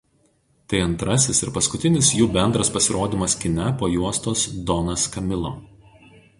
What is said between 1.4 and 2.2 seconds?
ir paskutinis